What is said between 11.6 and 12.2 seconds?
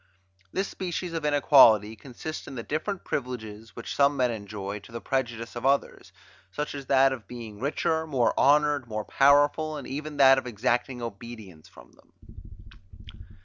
from them.